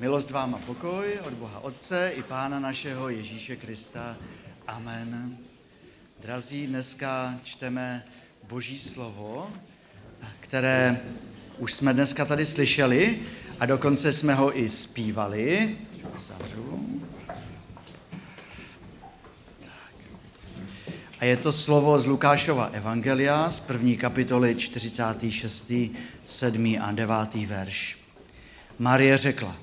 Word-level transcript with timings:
Milost 0.00 0.30
vám 0.30 0.54
a 0.54 0.58
pokoj 0.58 1.18
od 1.26 1.32
Boha 1.32 1.60
Otce 1.60 2.12
i 2.16 2.22
Pána 2.22 2.60
našeho 2.60 3.08
Ježíše 3.08 3.56
Krista. 3.56 4.16
Amen. 4.66 5.36
Drazí, 6.20 6.66
dneska 6.66 7.40
čteme 7.42 8.04
Boží 8.48 8.78
slovo, 8.78 9.50
které 10.40 11.00
už 11.58 11.74
jsme 11.74 11.94
dneska 11.94 12.24
tady 12.24 12.46
slyšeli 12.46 13.18
a 13.58 13.66
dokonce 13.66 14.12
jsme 14.12 14.34
ho 14.34 14.58
i 14.58 14.68
zpívali. 14.68 15.76
A 21.18 21.24
je 21.24 21.36
to 21.36 21.52
slovo 21.52 21.98
z 21.98 22.06
Lukášova 22.06 22.70
Evangelia 22.72 23.50
z 23.50 23.60
první 23.60 23.96
kapitoly 23.96 24.54
46., 24.54 25.72
7. 26.24 26.76
a 26.80 26.92
9. 26.92 27.34
verš. 27.34 27.98
Marie 28.78 29.16
řekla, 29.16 29.56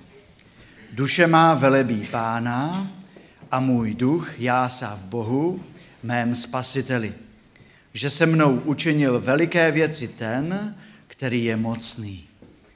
duše 0.97 1.27
má 1.27 1.53
velebí 1.53 2.07
pána 2.11 2.91
a 3.51 3.59
můj 3.59 3.95
duch 3.95 4.39
jásá 4.39 4.95
v 4.95 5.05
Bohu, 5.05 5.63
mém 6.03 6.35
spasiteli, 6.35 7.13
že 7.93 8.09
se 8.09 8.25
mnou 8.25 8.59
učinil 8.59 9.19
veliké 9.19 9.71
věci 9.71 10.07
ten, 10.07 10.75
který 11.07 11.45
je 11.45 11.57
mocný. 11.57 12.27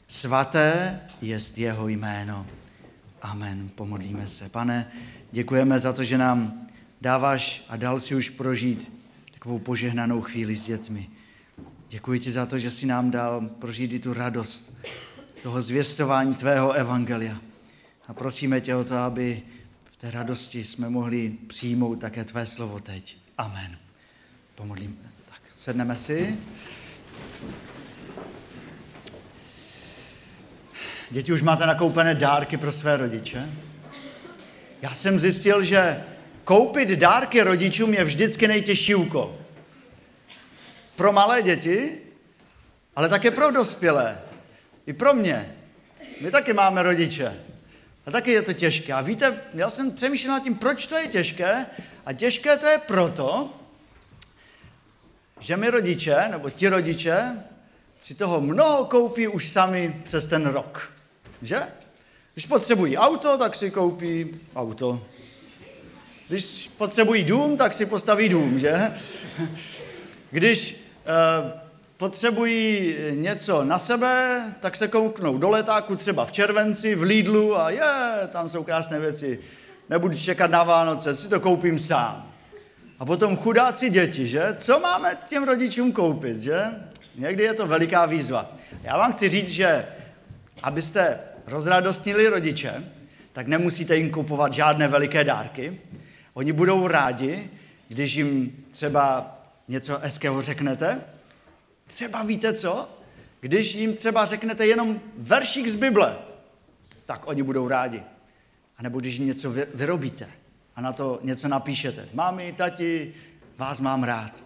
Svaté 0.07 0.99
jest 1.21 1.57
jeho 1.57 1.87
jméno. 1.87 2.45
Amen. 3.21 3.69
Pomodlíme 3.75 4.27
se. 4.27 4.49
Pane, 4.49 4.91
děkujeme 5.31 5.79
za 5.79 5.93
to, 5.93 6.03
že 6.03 6.17
nám 6.17 6.67
dáváš 7.01 7.65
a 7.69 7.77
dal 7.77 7.99
si 7.99 8.15
už 8.15 8.29
prožít 8.29 8.91
takovou 9.33 9.59
požehnanou 9.59 10.21
chvíli 10.21 10.55
s 10.55 10.65
dětmi. 10.65 11.09
Děkuji 11.89 12.19
ti 12.19 12.31
za 12.31 12.45
to, 12.45 12.59
že 12.59 12.71
si 12.71 12.85
nám 12.85 13.11
dal 13.11 13.41
prožít 13.59 13.93
i 13.93 13.99
tu 13.99 14.13
radost 14.13 14.77
toho 15.43 15.61
zvěstování 15.61 16.35
tvého 16.35 16.71
evangelia. 16.71 17.50
A 18.07 18.13
prosíme 18.13 18.61
tě 18.61 18.75
o 18.75 18.83
to, 18.83 18.97
aby 18.97 19.41
v 19.85 19.95
té 19.95 20.11
radosti 20.11 20.63
jsme 20.63 20.89
mohli 20.89 21.29
přijmout 21.47 21.95
také 21.95 22.23
tvé 22.23 22.45
slovo 22.45 22.79
teď. 22.79 23.17
Amen. 23.37 23.77
Pomodlíme. 24.55 24.95
Tak, 25.25 25.41
sedneme 25.51 25.95
si. 25.95 26.37
Děti, 31.11 31.33
už 31.33 31.41
máte 31.41 31.65
nakoupené 31.65 32.15
dárky 32.15 32.57
pro 32.57 32.71
své 32.71 32.97
rodiče? 32.97 33.49
Já 34.81 34.93
jsem 34.93 35.19
zjistil, 35.19 35.63
že 35.63 36.03
koupit 36.43 36.89
dárky 36.89 37.41
rodičům 37.41 37.93
je 37.93 38.03
vždycky 38.03 38.47
nejtěžší 38.47 38.95
úkol. 38.95 39.37
Pro 40.95 41.13
malé 41.13 41.41
děti, 41.41 41.97
ale 42.95 43.09
také 43.09 43.31
pro 43.31 43.51
dospělé. 43.51 44.21
I 44.85 44.93
pro 44.93 45.13
mě. 45.13 45.55
My 46.21 46.31
taky 46.31 46.53
máme 46.53 46.83
rodiče. 46.83 47.50
A 48.05 48.11
taky 48.11 48.31
je 48.31 48.41
to 48.41 48.53
těžké. 48.53 48.93
A 48.93 49.01
víte, 49.01 49.41
já 49.53 49.69
jsem 49.69 49.91
přemýšlel 49.91 50.33
nad 50.33 50.43
tím, 50.43 50.55
proč 50.55 50.87
to 50.87 50.95
je 50.95 51.07
těžké. 51.07 51.65
A 52.05 52.13
těžké 52.13 52.57
to 52.57 52.65
je 52.65 52.77
proto, 52.77 53.49
že 55.39 55.57
my 55.57 55.69
rodiče, 55.69 56.27
nebo 56.31 56.49
ti 56.49 56.69
rodiče, 56.69 57.43
si 57.97 58.15
toho 58.15 58.41
mnoho 58.41 58.85
koupí 58.85 59.27
už 59.27 59.49
sami 59.49 60.01
přes 60.03 60.27
ten 60.27 60.45
rok. 60.45 60.91
Že? 61.41 61.63
Když 62.33 62.45
potřebují 62.45 62.97
auto, 62.97 63.37
tak 63.37 63.55
si 63.55 63.71
koupí 63.71 64.39
auto. 64.55 65.05
Když 66.27 66.71
potřebují 66.77 67.23
dům, 67.23 67.57
tak 67.57 67.73
si 67.73 67.85
postaví 67.85 68.29
dům, 68.29 68.59
že? 68.59 68.91
Když 70.31 70.75
uh, 70.75 71.60
potřebují 72.01 72.95
něco 73.11 73.63
na 73.63 73.79
sebe, 73.79 74.41
tak 74.59 74.77
se 74.77 74.87
kouknou 74.87 75.37
do 75.37 75.49
letáku 75.49 75.95
třeba 75.95 76.25
v 76.25 76.31
červenci, 76.31 76.95
v 76.95 77.01
Lidlu 77.01 77.57
a 77.57 77.69
je, 77.69 77.81
tam 78.27 78.49
jsou 78.49 78.63
krásné 78.63 78.99
věci. 78.99 79.39
Nebudu 79.89 80.17
čekat 80.17 80.51
na 80.51 80.63
Vánoce, 80.63 81.15
si 81.15 81.29
to 81.29 81.39
koupím 81.39 81.79
sám. 81.79 82.33
A 82.99 83.05
potom 83.05 83.37
chudáci 83.37 83.89
děti, 83.89 84.27
že? 84.27 84.53
Co 84.53 84.79
máme 84.79 85.17
těm 85.27 85.43
rodičům 85.43 85.91
koupit, 85.91 86.39
že? 86.39 86.63
Někdy 87.15 87.43
je 87.43 87.53
to 87.53 87.67
veliká 87.67 88.05
výzva. 88.05 88.51
Já 88.83 88.97
vám 88.97 89.11
chci 89.11 89.29
říct, 89.29 89.49
že 89.49 89.85
abyste 90.63 91.19
rozradostnili 91.47 92.27
rodiče, 92.27 92.83
tak 93.33 93.47
nemusíte 93.47 93.97
jim 93.97 94.09
kupovat 94.09 94.53
žádné 94.53 94.87
veliké 94.87 95.23
dárky. 95.23 95.81
Oni 96.33 96.51
budou 96.51 96.87
rádi, 96.87 97.49
když 97.87 98.15
jim 98.15 98.51
třeba 98.71 99.37
něco 99.67 99.99
hezkého 100.01 100.41
řeknete. 100.41 101.01
Třeba 101.91 102.23
víte 102.23 102.53
co? 102.53 102.89
Když 103.39 103.75
jim 103.75 103.93
třeba 103.93 104.25
řeknete 104.25 104.67
jenom 104.67 105.01
veršík 105.17 105.67
z 105.67 105.75
Bible, 105.75 106.17
tak 107.05 107.27
oni 107.27 107.43
budou 107.43 107.67
rádi. 107.67 108.03
A 108.77 108.83
nebo 108.83 108.99
když 108.99 109.15
jim 109.15 109.27
něco 109.27 109.53
vyrobíte 109.73 110.27
a 110.75 110.81
na 110.81 110.93
to 110.93 111.19
něco 111.23 111.47
napíšete. 111.47 112.09
Mami, 112.13 112.53
tati, 112.53 113.13
vás 113.57 113.79
mám 113.79 114.03
rád. 114.03 114.43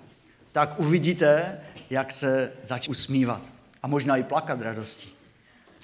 Tak 0.52 0.80
uvidíte, 0.80 1.60
jak 1.90 2.12
se 2.12 2.52
začne 2.64 2.92
usmívat. 2.92 3.52
A 3.84 3.88
možná 3.88 4.18
i 4.18 4.24
plakat 4.24 4.62
radostí. 4.62 5.10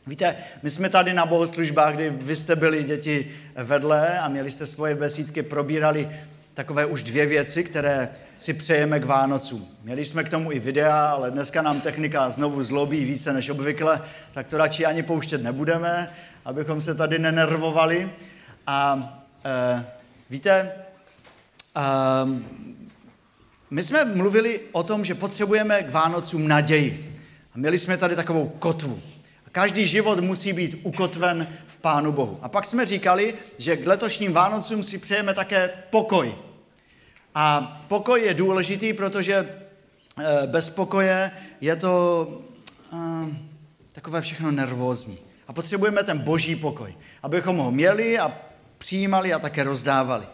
Víte, 0.08 0.36
my 0.64 0.70
jsme 0.70 0.90
tady 0.90 1.14
na 1.14 1.26
bohoslužbách, 1.26 1.96
kdy 1.96 2.10
vy 2.10 2.36
jste 2.36 2.56
byli 2.56 2.84
děti 2.84 3.32
vedle 3.56 4.20
a 4.20 4.28
měli 4.28 4.52
jste 4.52 4.66
svoje 4.66 4.96
besídky, 4.96 5.44
probírali 5.44 6.10
takové 6.54 6.86
už 6.86 7.04
dvě 7.04 7.26
věci, 7.26 7.64
které 7.64 8.10
si 8.36 8.54
přejeme 8.54 9.00
k 9.00 9.06
Vánocům. 9.06 9.68
Měli 9.84 10.06
jsme 10.06 10.24
k 10.24 10.30
tomu 10.30 10.52
i 10.52 10.60
videa, 10.60 11.06
ale 11.06 11.32
dneska 11.32 11.62
nám 11.62 11.82
technika 11.82 12.30
znovu 12.30 12.64
zlobí 12.64 13.06
více 13.06 13.34
než 13.34 13.50
obvykle, 13.50 14.02
tak 14.34 14.48
to 14.48 14.58
radši 14.58 14.86
ani 14.86 15.04
pouštět 15.04 15.44
nebudeme, 15.44 16.14
abychom 16.46 16.82
se 16.82 16.96
tady 16.96 17.20
nenervovali. 17.20 18.12
A 18.68 19.10
e, 19.46 19.86
víte, 20.30 20.52
e, 20.60 20.72
my 23.72 23.84
jsme 23.84 24.06
mluvili 24.06 24.62
o 24.72 24.84
tom, 24.84 25.06
že 25.06 25.16
potřebujeme 25.16 25.84
k 25.84 25.92
Vánocům 25.92 26.48
naději. 26.48 27.22
A 27.56 27.58
měli 27.58 27.78
jsme 27.78 27.98
tady 27.98 28.16
takovou 28.16 28.50
kotvu. 28.50 29.02
Každý 29.52 29.88
život 29.88 30.20
musí 30.20 30.54
být 30.54 30.80
ukotven 30.84 31.48
v 31.68 31.80
Pánu 31.80 32.12
Bohu. 32.12 32.40
A 32.42 32.50
pak 32.50 32.66
jsme 32.66 32.86
říkali, 32.86 33.34
že 33.58 33.78
k 33.78 33.88
letošním 33.88 34.34
Vánocům 34.34 34.84
si 34.84 34.98
přejeme 34.98 35.34
také 35.34 35.70
pokoj. 35.90 36.36
A 37.36 37.62
pokoj 37.88 38.22
je 38.22 38.34
důležitý, 38.34 38.94
protože 38.94 39.36
eh, 40.20 40.48
bez 40.48 40.70
pokoje 40.70 41.32
je 41.62 41.76
to 41.76 42.28
uh, 42.92 43.30
takové 43.92 44.22
všechno 44.22 44.52
nervózní. 44.52 45.18
A 45.48 45.54
potřebujeme 45.54 46.04
ten 46.04 46.20
boží 46.20 46.56
pokoj, 46.56 46.96
abychom 47.24 47.58
ho 47.58 47.72
měli 47.72 48.20
a 48.20 48.38
přijímali 48.78 49.34
a 49.34 49.40
také 49.40 49.64
rozdávali. 49.64 50.26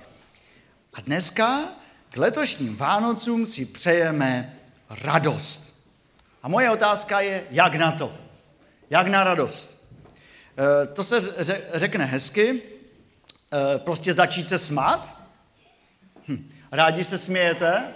A 0.93 1.01
dneska 1.01 1.63
k 2.09 2.17
letošním 2.17 2.75
Vánocům 2.75 3.45
si 3.45 3.65
přejeme 3.65 4.57
radost. 4.89 5.87
A 6.43 6.47
moje 6.47 6.71
otázka 6.71 7.19
je, 7.19 7.43
jak 7.51 7.75
na 7.75 7.91
to? 7.91 8.26
Jak 8.89 9.07
na 9.07 9.23
radost? 9.23 9.87
E, 10.83 10.87
to 10.87 11.03
se 11.03 11.45
řekne 11.73 12.05
hezky, 12.05 12.61
e, 13.53 13.79
prostě 13.79 14.13
začít 14.13 14.47
se 14.47 14.59
smát? 14.59 15.15
Hm. 16.27 16.49
Rádi 16.71 17.03
se 17.03 17.17
smějete? 17.17 17.87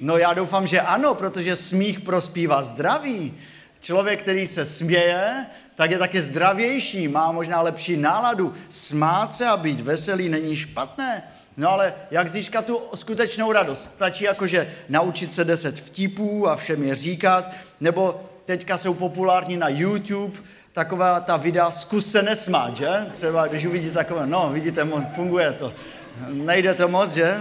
No 0.00 0.16
já 0.18 0.34
doufám, 0.34 0.66
že 0.66 0.80
ano, 0.80 1.14
protože 1.14 1.56
smích 1.56 2.00
prospívá 2.00 2.62
zdraví. 2.62 3.38
Člověk, 3.80 4.22
který 4.22 4.46
se 4.46 4.64
směje, 4.64 5.46
tak 5.74 5.90
je 5.90 5.98
také 5.98 6.22
zdravější, 6.22 7.08
má 7.08 7.32
možná 7.32 7.60
lepší 7.60 7.96
náladu. 7.96 8.54
Smát 8.68 9.34
se 9.34 9.46
a 9.46 9.56
být 9.56 9.80
veselý 9.80 10.28
není 10.28 10.56
špatné. 10.56 11.22
No 11.56 11.70
ale 11.70 11.94
jak 12.10 12.28
získat 12.28 12.64
tu 12.64 12.80
skutečnou 12.94 13.52
radost? 13.52 13.84
Stačí 13.84 14.24
jakože 14.24 14.74
naučit 14.88 15.32
se 15.32 15.44
deset 15.44 15.80
vtipů 15.80 16.48
a 16.48 16.56
všem 16.56 16.82
je 16.82 16.94
říkat, 16.94 17.50
nebo 17.80 18.30
teďka 18.48 18.78
jsou 18.78 18.94
populární 18.94 19.56
na 19.56 19.68
YouTube, 19.68 20.38
taková 20.72 21.20
ta 21.20 21.36
videa 21.36 21.70
zkus 21.70 22.10
se 22.10 22.22
nesmát, 22.22 22.76
že? 22.76 22.88
Třeba 23.12 23.46
když 23.46 23.66
uvidíte 23.66 23.94
takové, 23.94 24.26
no 24.26 24.50
vidíte, 24.52 24.88
funguje 25.14 25.52
to. 25.52 25.72
Nejde 26.28 26.74
to 26.74 26.88
moc, 26.88 27.12
že? 27.12 27.36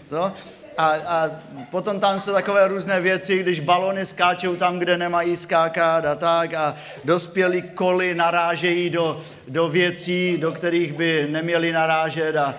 Co? 0.00 0.32
A, 0.78 0.86
a 1.06 1.30
potom 1.70 2.00
tam 2.00 2.18
jsou 2.18 2.32
takové 2.32 2.68
různé 2.68 3.00
věci, 3.00 3.38
když 3.38 3.60
balony 3.60 4.06
skáčou 4.06 4.56
tam, 4.56 4.78
kde 4.78 4.96
nemají 4.96 5.36
skákat 5.36 6.06
a 6.06 6.14
tak 6.14 6.54
a 6.54 6.74
dospělí 7.04 7.62
koly 7.62 8.14
narážejí 8.14 8.90
do, 8.90 9.20
do 9.48 9.68
věcí, 9.68 10.38
do 10.38 10.52
kterých 10.52 10.92
by 10.92 11.28
neměli 11.30 11.72
narážet 11.72 12.36
a, 12.36 12.54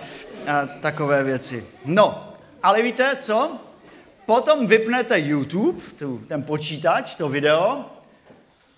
a 0.46 0.66
takové 0.80 1.24
věci. 1.24 1.66
No, 1.84 2.32
ale 2.62 2.82
víte 2.82 3.16
co? 3.16 3.58
Potom 4.26 4.66
vypnete 4.66 5.18
YouTube, 5.18 5.82
tu, 5.98 6.18
ten 6.28 6.42
počítač, 6.42 7.14
to 7.14 7.28
video, 7.28 7.84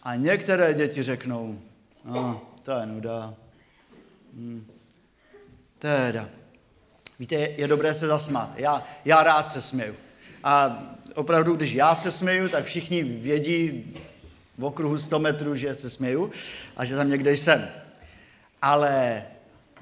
a 0.04 0.14
některé 0.14 0.74
děti 0.74 1.02
řeknou, 1.02 1.58
no, 2.04 2.42
to 2.62 2.72
je 2.72 2.86
nuda. 2.86 3.34
Hmm. 4.34 4.66
Teda. 5.78 6.28
Víte, 7.18 7.34
je, 7.34 7.68
dobré 7.68 7.94
se 7.94 8.06
zasmát. 8.06 8.58
Já, 8.58 8.86
já 9.04 9.22
rád 9.22 9.50
se 9.50 9.60
směju. 9.62 9.94
A 10.44 10.82
opravdu, 11.14 11.56
když 11.56 11.72
já 11.72 11.94
se 11.94 12.12
směju, 12.12 12.48
tak 12.48 12.64
všichni 12.64 13.02
vědí 13.02 13.92
v 14.58 14.64
okruhu 14.64 14.98
100 14.98 15.18
metrů, 15.18 15.54
že 15.56 15.74
se 15.74 15.90
směju 15.90 16.30
a 16.76 16.84
že 16.84 16.96
tam 16.96 17.10
někde 17.10 17.32
jsem. 17.32 17.68
Ale 18.62 19.24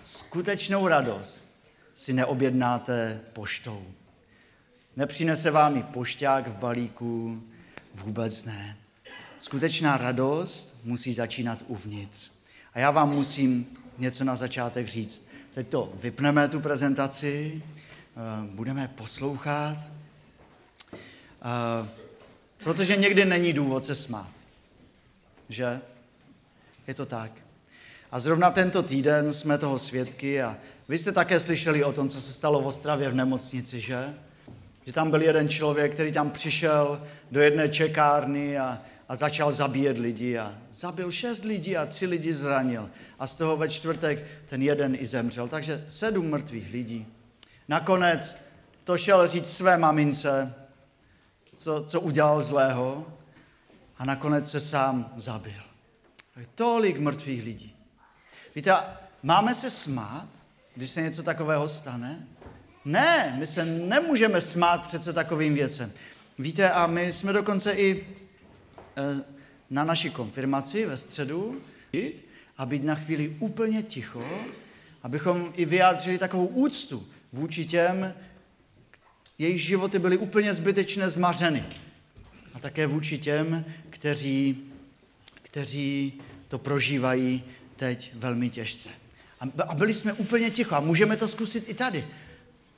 skutečnou 0.00 0.88
radost 0.88 1.58
si 1.94 2.12
neobjednáte 2.12 3.20
poštou. 3.32 3.86
Nepřinese 4.96 5.50
vám 5.50 5.76
i 5.76 5.82
pošťák 5.82 6.48
v 6.48 6.56
balíku, 6.56 7.42
vůbec 7.94 8.44
ne. 8.44 8.76
Skutečná 9.42 9.96
radost 9.96 10.76
musí 10.84 11.12
začínat 11.12 11.64
uvnitř. 11.66 12.30
A 12.74 12.78
já 12.78 12.90
vám 12.90 13.10
musím 13.10 13.66
něco 13.98 14.24
na 14.24 14.36
začátek 14.36 14.88
říct. 14.88 15.28
Teď 15.54 15.68
to 15.68 15.92
vypneme, 15.94 16.48
tu 16.48 16.60
prezentaci, 16.60 17.62
eh, 17.62 18.20
budeme 18.50 18.88
poslouchat, 18.88 19.78
eh, 20.94 21.88
protože 22.64 22.96
někdy 22.96 23.24
není 23.24 23.52
důvod 23.52 23.84
se 23.84 23.94
smát. 23.94 24.30
Že? 25.48 25.80
Je 26.86 26.94
to 26.94 27.06
tak. 27.06 27.32
A 28.10 28.20
zrovna 28.20 28.50
tento 28.50 28.82
týden 28.82 29.32
jsme 29.32 29.58
toho 29.58 29.78
svědky 29.78 30.42
a 30.42 30.56
vy 30.88 30.98
jste 30.98 31.12
také 31.12 31.40
slyšeli 31.40 31.84
o 31.84 31.92
tom, 31.92 32.08
co 32.08 32.20
se 32.20 32.32
stalo 32.32 32.62
v 32.62 32.66
Ostravě 32.66 33.08
v 33.08 33.14
nemocnici, 33.14 33.80
že? 33.80 34.14
Že 34.86 34.92
tam 34.92 35.10
byl 35.10 35.22
jeden 35.22 35.48
člověk, 35.48 35.92
který 35.92 36.12
tam 36.12 36.30
přišel 36.30 37.02
do 37.30 37.40
jedné 37.40 37.68
čekárny 37.68 38.58
a, 38.58 38.82
a 39.12 39.16
začal 39.16 39.52
zabíjet 39.52 39.98
lidi 39.98 40.38
a 40.38 40.58
zabil 40.70 41.10
šest 41.10 41.44
lidí 41.44 41.76
a 41.76 41.86
tři 41.86 42.06
lidi 42.06 42.32
zranil. 42.32 42.90
A 43.18 43.26
z 43.26 43.36
toho 43.36 43.56
ve 43.56 43.68
čtvrtek 43.68 44.26
ten 44.46 44.62
jeden 44.62 44.96
i 45.00 45.06
zemřel. 45.06 45.48
Takže 45.48 45.84
sedm 45.88 46.30
mrtvých 46.30 46.72
lidí. 46.72 47.06
Nakonec 47.68 48.36
to 48.84 48.98
šel 48.98 49.26
říct 49.26 49.56
své 49.56 49.78
mamince, 49.78 50.54
co, 51.56 51.84
co 51.84 52.00
udělal 52.00 52.42
zlého 52.42 53.06
a 53.98 54.04
nakonec 54.04 54.50
se 54.50 54.60
sám 54.60 55.12
zabil. 55.16 55.62
Tolik 56.54 56.98
mrtvých 56.98 57.44
lidí. 57.44 57.76
Víte, 58.54 58.74
máme 59.22 59.54
se 59.54 59.70
smát, 59.70 60.28
když 60.74 60.90
se 60.90 61.02
něco 61.02 61.22
takového 61.22 61.68
stane? 61.68 62.26
Ne, 62.84 63.34
my 63.38 63.46
se 63.46 63.64
nemůžeme 63.64 64.40
smát 64.40 64.86
přece 64.86 65.12
takovým 65.12 65.54
věcem. 65.54 65.92
Víte, 66.38 66.70
a 66.70 66.86
my 66.86 67.12
jsme 67.12 67.32
dokonce 67.32 67.72
i 67.72 68.06
na 69.70 69.84
naší 69.84 70.10
konfirmaci 70.10 70.86
ve 70.86 70.96
středu 70.96 71.60
a 72.58 72.66
být 72.66 72.84
na 72.84 72.94
chvíli 72.94 73.36
úplně 73.38 73.82
ticho, 73.82 74.24
abychom 75.02 75.52
i 75.56 75.64
vyjádřili 75.64 76.18
takovou 76.18 76.46
úctu 76.46 77.06
vůči 77.32 77.66
těm, 77.66 78.14
jejich 79.38 79.62
životy 79.62 79.98
byly 79.98 80.16
úplně 80.16 80.54
zbytečně 80.54 81.08
zmařeny. 81.08 81.64
A 82.54 82.58
také 82.58 82.86
vůči 82.86 83.18
těm, 83.18 83.64
kteří, 83.90 84.58
kteří 85.42 86.20
to 86.48 86.58
prožívají 86.58 87.44
teď 87.76 88.12
velmi 88.14 88.50
těžce. 88.50 88.90
A 89.68 89.74
byli 89.74 89.94
jsme 89.94 90.12
úplně 90.12 90.50
ticho 90.50 90.74
a 90.74 90.80
můžeme 90.80 91.16
to 91.16 91.28
zkusit 91.28 91.68
i 91.68 91.74
tady. 91.74 92.06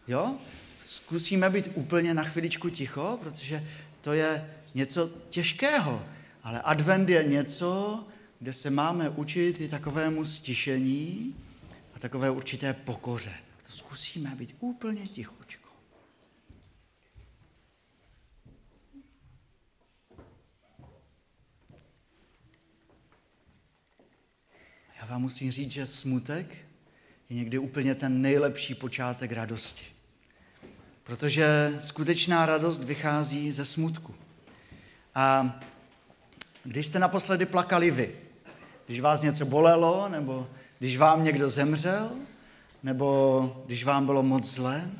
Jo? 0.08 0.38
Zkusíme 0.82 1.50
být 1.50 1.70
úplně 1.74 2.14
na 2.14 2.24
chviličku 2.24 2.70
ticho, 2.70 3.18
protože 3.20 3.64
to 4.00 4.12
je 4.12 4.50
něco 4.74 5.10
těžkého. 5.28 6.06
Ale 6.42 6.60
advent 6.60 7.08
je 7.08 7.24
něco, 7.24 8.04
kde 8.38 8.52
se 8.52 8.70
máme 8.70 9.08
učit 9.08 9.60
i 9.60 9.68
takovému 9.68 10.24
stišení 10.24 11.36
a 11.94 11.98
takové 11.98 12.30
určité 12.30 12.72
pokoře. 12.72 13.32
To 13.66 13.72
zkusíme 13.72 14.34
být 14.34 14.54
úplně 14.60 15.08
tichočko. 15.08 15.68
Já 25.00 25.06
vám 25.06 25.22
musím 25.22 25.50
říct, 25.50 25.70
že 25.70 25.86
smutek 25.86 26.56
je 27.30 27.36
někdy 27.36 27.58
úplně 27.58 27.94
ten 27.94 28.22
nejlepší 28.22 28.74
počátek 28.74 29.32
radosti. 29.32 29.84
Protože 31.02 31.76
skutečná 31.80 32.46
radost 32.46 32.84
vychází 32.84 33.52
ze 33.52 33.64
smutku. 33.64 34.14
A 35.14 35.56
když 36.64 36.86
jste 36.86 36.98
naposledy 36.98 37.46
plakali 37.46 37.90
vy, 37.90 38.16
když 38.86 39.00
vás 39.00 39.22
něco 39.22 39.44
bolelo, 39.44 40.08
nebo 40.08 40.48
když 40.78 40.96
vám 40.96 41.24
někdo 41.24 41.48
zemřel, 41.48 42.10
nebo 42.82 43.62
když 43.66 43.84
vám 43.84 44.06
bylo 44.06 44.22
moc 44.22 44.44
zlé, 44.44 44.90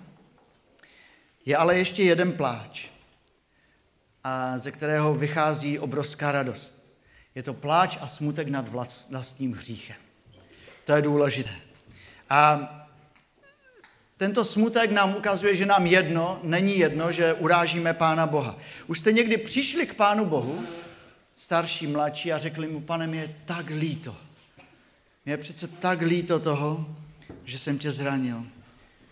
je 1.46 1.56
ale 1.56 1.78
ještě 1.78 2.02
jeden 2.02 2.32
pláč, 2.32 2.88
a 4.24 4.58
ze 4.58 4.72
kterého 4.72 5.14
vychází 5.14 5.78
obrovská 5.78 6.32
radost. 6.32 6.84
Je 7.34 7.42
to 7.42 7.54
pláč 7.54 7.98
a 8.00 8.06
smutek 8.06 8.48
nad 8.48 8.68
vlastním 8.68 9.52
hříchem. 9.52 9.96
To 10.84 10.92
je 10.92 11.02
důležité. 11.02 11.54
A 12.30 12.70
tento 14.24 14.44
smutek 14.44 14.90
nám 14.90 15.16
ukazuje, 15.16 15.54
že 15.54 15.66
nám 15.66 15.86
jedno, 15.86 16.40
není 16.42 16.78
jedno, 16.78 17.12
že 17.12 17.34
urážíme 17.34 17.94
Pána 17.94 18.26
Boha. 18.26 18.56
Už 18.86 18.98
jste 18.98 19.12
někdy 19.12 19.36
přišli 19.36 19.86
k 19.86 19.94
Pánu 19.94 20.24
Bohu, 20.24 20.66
starší, 21.34 21.86
mladší, 21.86 22.32
a 22.32 22.38
řekli 22.38 22.66
mu, 22.66 22.80
pane, 22.80 23.06
mě 23.06 23.20
je 23.20 23.34
tak 23.44 23.66
líto. 23.66 24.16
Mě 25.24 25.34
je 25.34 25.36
přece 25.36 25.68
tak 25.68 26.00
líto 26.00 26.40
toho, 26.40 26.96
že 27.44 27.58
jsem 27.58 27.78
tě 27.78 27.90
zranil. 27.90 28.46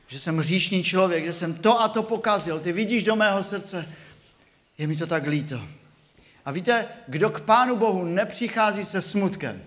Že 0.06 0.18
jsem 0.18 0.38
hříšný 0.38 0.84
člověk, 0.84 1.24
že 1.24 1.32
jsem 1.32 1.54
to 1.54 1.80
a 1.80 1.88
to 1.88 2.02
pokazil. 2.02 2.60
Ty 2.60 2.72
vidíš 2.72 3.04
do 3.04 3.16
mého 3.16 3.42
srdce, 3.42 3.88
je 4.78 4.86
mi 4.86 4.96
to 4.96 5.06
tak 5.06 5.26
líto. 5.26 5.60
A 6.44 6.52
víte, 6.52 6.88
kdo 7.08 7.30
k 7.30 7.40
Pánu 7.40 7.76
Bohu 7.76 8.04
nepřichází 8.04 8.84
se 8.84 9.00
smutkem, 9.00 9.62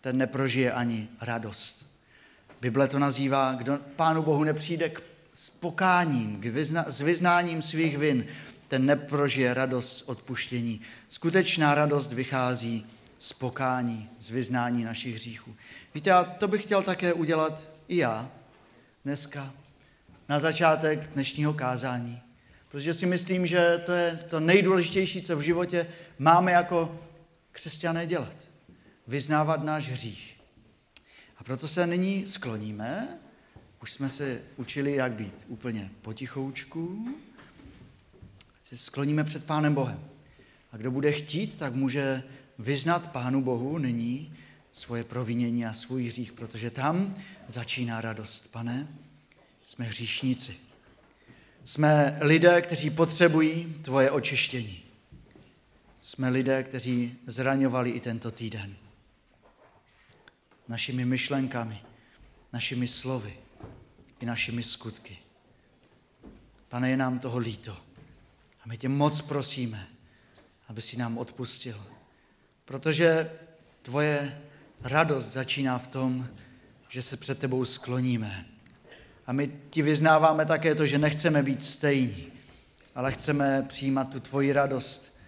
ten 0.00 0.18
neprožije 0.18 0.72
ani 0.72 1.08
radost. 1.20 1.95
Bible 2.60 2.88
to 2.88 2.98
nazývá, 2.98 3.52
kdo 3.52 3.78
Pánu 3.96 4.22
Bohu 4.22 4.44
nepřijde 4.44 4.88
k 4.88 5.02
spokáním, 5.32 6.40
k 6.40 6.46
vyzna, 6.46 6.84
s 6.88 7.00
vyznáním 7.00 7.62
svých 7.62 7.98
vin, 7.98 8.26
ten 8.68 8.86
neprožije 8.86 9.54
radost 9.54 9.98
z 9.98 10.02
odpuštění. 10.02 10.80
Skutečná 11.08 11.74
radost 11.74 12.12
vychází 12.12 12.86
z 13.18 13.32
pokání, 13.32 14.10
z 14.18 14.30
vyznání 14.30 14.84
našich 14.84 15.14
hříchů. 15.14 15.54
Víte, 15.94 16.12
a 16.12 16.24
to 16.24 16.48
bych 16.48 16.62
chtěl 16.62 16.82
také 16.82 17.12
udělat 17.12 17.68
i 17.88 17.96
já 17.96 18.30
dneska, 19.04 19.52
na 20.28 20.40
začátek 20.40 21.10
dnešního 21.14 21.54
kázání. 21.54 22.22
Protože 22.68 22.94
si 22.94 23.06
myslím, 23.06 23.46
že 23.46 23.82
to 23.86 23.92
je 23.92 24.18
to 24.28 24.40
nejdůležitější, 24.40 25.22
co 25.22 25.36
v 25.36 25.40
životě 25.40 25.86
máme 26.18 26.52
jako 26.52 27.00
křesťané 27.52 28.06
dělat. 28.06 28.48
Vyznávat 29.06 29.64
náš 29.64 29.88
hřích. 29.88 30.35
Proto 31.46 31.68
se 31.68 31.86
nyní 31.86 32.26
skloníme. 32.26 33.18
Už 33.82 33.92
jsme 33.92 34.08
se 34.10 34.42
učili, 34.56 34.94
jak 34.94 35.12
být 35.12 35.44
úplně 35.48 35.90
potichoučku. 36.02 37.08
Se 38.62 38.76
skloníme 38.76 39.24
před 39.24 39.44
Pánem 39.44 39.74
Bohem. 39.74 40.04
A 40.72 40.76
kdo 40.76 40.90
bude 40.90 41.12
chtít, 41.12 41.56
tak 41.58 41.74
může 41.74 42.22
vyznat 42.58 43.12
Pánu 43.12 43.42
Bohu 43.42 43.78
nyní 43.78 44.34
svoje 44.72 45.04
provinění 45.04 45.66
a 45.66 45.72
svůj 45.72 46.06
hřích, 46.06 46.32
protože 46.32 46.70
tam 46.70 47.14
začíná 47.46 48.00
radost. 48.00 48.52
Pane, 48.52 48.88
jsme 49.64 49.84
hříšníci. 49.84 50.56
Jsme 51.64 52.18
lidé, 52.20 52.62
kteří 52.62 52.90
potřebují 52.90 53.74
tvoje 53.82 54.10
očištění. 54.10 54.82
Jsme 56.00 56.28
lidé, 56.28 56.62
kteří 56.62 57.16
zraňovali 57.26 57.90
i 57.90 58.00
tento 58.00 58.30
týden 58.30 58.76
našimi 60.68 61.04
myšlenkami, 61.04 61.82
našimi 62.52 62.88
slovy 62.88 63.36
i 64.20 64.26
našimi 64.26 64.62
skutky. 64.62 65.18
Pane, 66.68 66.90
je 66.90 66.96
nám 66.96 67.18
toho 67.18 67.38
líto. 67.38 67.72
A 68.64 68.68
my 68.68 68.78
tě 68.78 68.88
moc 68.88 69.20
prosíme, 69.20 69.88
aby 70.68 70.82
si 70.82 70.96
nám 70.96 71.18
odpustil. 71.18 71.84
Protože 72.64 73.30
tvoje 73.82 74.40
radost 74.82 75.32
začíná 75.32 75.78
v 75.78 75.88
tom, 75.88 76.28
že 76.88 77.02
se 77.02 77.16
před 77.16 77.38
tebou 77.38 77.64
skloníme. 77.64 78.46
A 79.26 79.32
my 79.32 79.48
ti 79.70 79.82
vyznáváme 79.82 80.46
také 80.46 80.74
to, 80.74 80.86
že 80.86 80.98
nechceme 80.98 81.42
být 81.42 81.62
stejní, 81.62 82.26
ale 82.94 83.12
chceme 83.12 83.62
přijímat 83.68 84.10
tu 84.10 84.20
tvoji 84.20 84.52
radost 84.52 85.18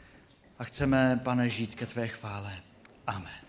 a 0.59 0.65
chceme, 0.65 1.21
pane, 1.25 1.51
žít 1.51 1.75
ke 1.75 1.87
tvé 1.87 2.09
chvále. 2.09 2.63
Amen. 3.07 3.48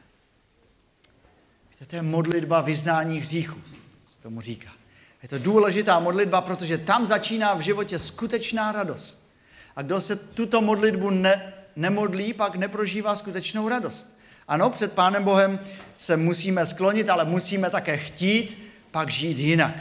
To 1.88 1.96
je 1.96 2.02
modlitba 2.02 2.62
vyznání 2.62 3.20
hříchu, 3.20 3.62
se 4.08 4.22
tomu 4.22 4.42
říká. 4.42 4.70
Je 5.24 5.30
to 5.30 5.40
důležitá 5.40 6.00
modlitba, 6.00 6.42
protože 6.42 6.78
tam 6.78 7.06
začíná 7.06 7.54
v 7.54 7.62
životě 7.62 8.00
skutečná 8.00 8.72
radost. 8.72 9.30
A 9.76 9.82
kdo 9.82 10.02
se 10.02 10.16
tuto 10.16 10.62
modlitbu 10.62 11.10
ne, 11.10 11.54
nemodlí, 11.76 12.34
pak 12.34 12.56
neprožívá 12.56 13.16
skutečnou 13.16 13.70
radost. 13.70 14.20
Ano, 14.48 14.70
před 14.70 14.94
Pánem 14.94 15.24
Bohem 15.24 15.60
se 15.96 16.18
musíme 16.18 16.66
sklonit, 16.66 17.10
ale 17.10 17.26
musíme 17.26 17.70
také 17.70 17.98
chtít 17.98 18.70
pak 18.92 19.10
žít 19.10 19.38
jinak. 19.40 19.76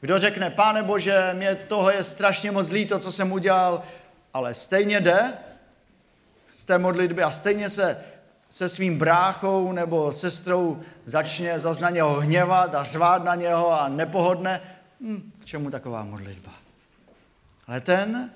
Kdo 0.00 0.18
řekne, 0.18 0.50
Páne 0.50 0.82
Bože, 0.82 1.30
mě 1.34 1.54
toho 1.54 1.90
je 1.90 2.04
strašně 2.04 2.50
moc 2.50 2.70
líto, 2.70 2.98
co 2.98 3.12
jsem 3.12 3.32
udělal, 3.32 3.82
ale 4.34 4.54
stejně 4.54 5.00
jde 5.00 5.32
z 6.52 6.64
té 6.64 6.78
modlitby 6.78 7.22
a 7.22 7.30
stejně 7.30 7.70
se 7.70 7.96
se 8.56 8.68
svým 8.68 8.98
bráchou 8.98 9.72
nebo 9.72 10.12
sestrou 10.12 10.80
začne 11.06 11.60
zase 11.60 11.82
na 11.82 11.90
něho 11.90 12.20
hněvat 12.20 12.74
a 12.74 12.84
řvát 12.84 13.24
na 13.24 13.34
něho 13.34 13.80
a 13.80 13.88
nepohodne, 13.88 14.60
hm, 15.00 15.32
k 15.40 15.44
čemu 15.44 15.70
taková 15.70 16.04
modlitba? 16.04 16.52
Ale 17.66 17.80
ten, 17.80 18.30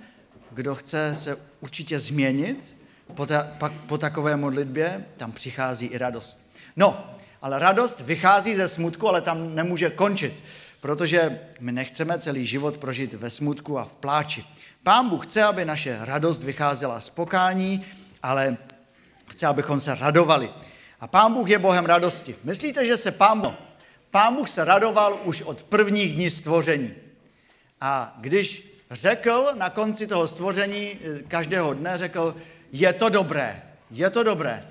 kdo 0.50 0.74
chce 0.74 1.16
se 1.16 1.36
určitě 1.60 1.98
změnit 1.98 2.76
po, 3.14 3.26
ta, 3.26 3.48
pak, 3.58 3.72
po 3.72 3.98
takové 3.98 4.36
modlitbě, 4.36 5.04
tam 5.16 5.32
přichází 5.32 5.86
i 5.86 5.98
radost. 5.98 6.50
No, 6.76 7.16
ale 7.42 7.58
radost 7.58 8.00
vychází 8.00 8.54
ze 8.54 8.68
smutku, 8.68 9.08
ale 9.08 9.20
tam 9.20 9.54
nemůže 9.54 9.90
končit, 9.90 10.44
protože 10.80 11.40
my 11.60 11.72
nechceme 11.72 12.18
celý 12.18 12.46
život 12.46 12.78
prožít 12.78 13.14
ve 13.14 13.30
smutku 13.30 13.78
a 13.78 13.84
v 13.84 13.96
pláči. 13.96 14.44
Pán 14.82 15.08
Bůh 15.08 15.26
chce, 15.26 15.42
aby 15.42 15.64
naše 15.64 15.98
radost 16.00 16.42
vycházela 16.42 17.00
z 17.00 17.10
pokání, 17.10 17.86
ale 18.22 18.56
chce, 19.30 19.46
abychom 19.46 19.80
se 19.80 19.94
radovali. 19.94 20.50
A 21.00 21.06
Pán 21.06 21.32
Bůh 21.32 21.48
je 21.48 21.58
Bohem 21.58 21.86
radosti. 21.86 22.36
Myslíte, 22.44 22.86
že 22.86 22.96
se 22.96 23.10
Pán 23.10 23.40
Bůh, 23.40 23.54
Pán 24.10 24.34
Bůh 24.34 24.48
se 24.48 24.64
radoval 24.64 25.20
už 25.24 25.42
od 25.42 25.62
prvních 25.62 26.14
dní 26.14 26.30
stvoření. 26.30 26.94
A 27.80 28.16
když 28.20 28.76
řekl 28.90 29.52
na 29.54 29.70
konci 29.70 30.06
toho 30.06 30.26
stvoření, 30.26 30.92
eh, 30.92 31.22
každého 31.22 31.74
dne 31.74 31.98
řekl, 31.98 32.34
je 32.72 32.92
to 32.92 33.08
dobré, 33.08 33.62
je 33.90 34.10
to 34.10 34.22
dobré. 34.22 34.64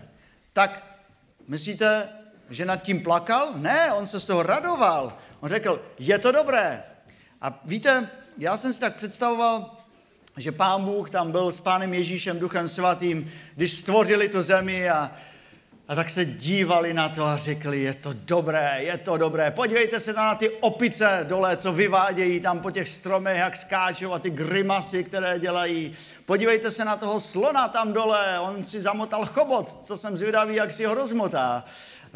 Tak 0.53 0.83
myslíte, 1.47 2.09
že 2.49 2.65
nad 2.65 2.75
tím 2.75 3.03
plakal? 3.03 3.53
Ne, 3.55 3.93
on 3.93 4.05
se 4.05 4.19
z 4.19 4.25
toho 4.25 4.43
radoval. 4.43 5.17
On 5.39 5.49
řekl, 5.49 5.85
je 5.99 6.19
to 6.19 6.31
dobré. 6.31 6.83
A 7.41 7.61
víte, 7.65 8.09
já 8.37 8.57
jsem 8.57 8.73
si 8.73 8.79
tak 8.79 8.95
představoval, 8.95 9.77
že 10.39 10.51
pán 10.51 10.83
Bůh 10.83 11.09
tam 11.09 11.31
byl 11.31 11.51
s 11.51 11.59
pánem 11.59 11.93
Ježíšem, 11.93 12.39
duchem 12.39 12.67
svatým, 12.67 13.31
když 13.55 13.73
stvořili 13.73 14.29
tu 14.29 14.41
zemi 14.41 14.89
a, 14.89 15.11
a 15.87 15.95
tak 15.95 16.09
se 16.09 16.25
dívali 16.25 16.93
na 16.93 17.09
to 17.09 17.25
a 17.25 17.37
řekli, 17.37 17.81
je 17.81 17.93
to 17.93 18.13
dobré, 18.13 18.77
je 18.79 18.97
to 18.97 19.17
dobré. 19.17 19.51
Podívejte 19.51 19.99
se 19.99 20.13
tam 20.13 20.25
na 20.25 20.35
ty 20.35 20.49
opice 20.49 21.25
dole, 21.27 21.57
co 21.57 21.71
vyvádějí 21.71 22.39
tam 22.39 22.59
po 22.59 22.71
těch 22.71 22.89
stromech, 22.89 23.37
jak 23.37 23.55
skáčou 23.55 24.13
a 24.13 24.19
ty 24.19 24.29
grimasy, 24.29 25.03
které 25.03 25.39
dělají. 25.39 25.91
Podívejte 26.25 26.71
se 26.71 26.85
na 26.85 26.95
toho 26.95 27.19
slona 27.19 27.67
tam 27.67 27.93
dole, 27.93 28.39
on 28.39 28.63
si 28.63 28.81
zamotal 28.81 29.25
chobot, 29.25 29.77
to 29.87 29.97
jsem 29.97 30.17
zvědavý, 30.17 30.55
jak 30.55 30.73
si 30.73 30.85
ho 30.85 30.93
rozmotá. 30.93 31.63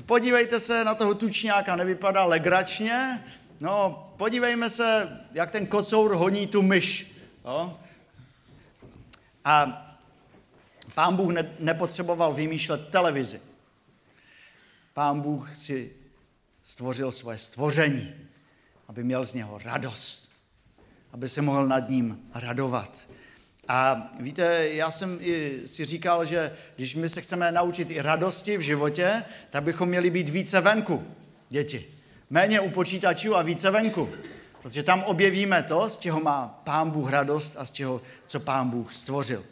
Podívejte 0.06 0.60
se 0.60 0.84
na 0.84 0.96
toho 0.96 1.16
tučňáka, 1.16 1.76
nevypadá 1.76 2.26
legračně. 2.26 3.24
No, 3.60 4.08
podívejme 4.18 4.70
se, 4.70 5.10
jak 5.34 5.52
ten 5.52 5.66
kocour 5.66 6.16
honí 6.16 6.48
tu 6.48 6.62
myš. 6.62 7.14
No. 7.46 7.80
A 9.46 9.90
pán 10.96 11.16
Bůh 11.16 11.34
ne, 11.34 11.56
nepotřeboval 11.60 12.34
vymýšlet 12.34 12.90
televizi. 12.90 13.42
Pán 14.94 15.22
Bůh 15.22 15.56
si 15.56 15.94
stvořil 16.64 17.12
svoje 17.12 17.38
stvoření, 17.38 18.14
aby 18.88 19.04
měl 19.04 19.24
z 19.24 19.34
něho 19.34 19.58
radost, 19.58 20.32
aby 21.12 21.30
se 21.30 21.42
mohl 21.42 21.68
nad 21.68 21.90
ním 21.90 22.30
radovat. 22.34 23.08
A 23.68 24.12
víte, 24.20 24.70
já 24.70 24.92
jsem 24.92 25.20
si 25.66 25.86
říkal, 25.86 26.26
že 26.26 26.52
když 26.76 26.96
my 26.96 27.10
se 27.10 27.22
chceme 27.22 27.52
naučit 27.52 27.90
i 27.90 28.02
radosti 28.02 28.58
v 28.58 28.62
životě, 28.62 29.24
tak 29.50 29.64
bychom 29.64 29.90
měli 29.90 30.10
být 30.10 30.30
více 30.30 30.62
venku, 30.62 31.08
děti. 31.50 31.86
Méně 32.30 32.60
u 32.60 32.70
počítačů 32.70 33.36
a 33.36 33.42
více 33.42 33.72
venku. 33.72 34.10
Protože 34.64 34.84
tam 34.84 35.04
objevíme 35.04 35.64
to, 35.64 35.90
z 35.90 35.98
čeho 35.98 36.20
má 36.20 36.62
Pán 36.64 36.90
Bůh 36.90 37.12
radost 37.12 37.56
a 37.60 37.66
z 37.66 37.72
čeho, 37.72 38.02
co 38.26 38.40
Pán 38.40 38.70
Bůh 38.70 38.94
stvořil. 38.94 39.44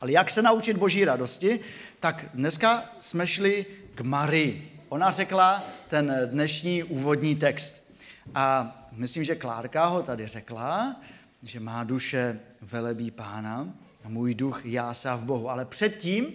Ale 0.00 0.12
jak 0.12 0.30
se 0.30 0.42
naučit 0.42 0.76
boží 0.76 1.04
radosti, 1.04 1.60
tak 2.00 2.26
dneska 2.34 2.84
jsme 2.98 3.26
šli 3.26 3.66
k 3.94 4.00
Marii. 4.00 4.80
Ona 4.88 5.10
řekla 5.10 5.62
ten 5.88 6.20
dnešní 6.26 6.82
úvodní 6.82 7.36
text. 7.36 7.92
A 8.34 8.76
myslím, 8.92 9.24
že 9.24 9.34
Klárka 9.34 9.86
ho 9.86 10.02
tady 10.02 10.26
řekla, 10.26 10.96
že 11.42 11.60
má 11.60 11.84
duše 11.84 12.40
velebí 12.60 13.10
pána 13.10 13.68
a 14.04 14.08
můj 14.08 14.34
duch 14.34 14.60
jásá 14.64 15.16
v 15.16 15.24
Bohu. 15.24 15.50
Ale 15.50 15.64
předtím 15.64 16.26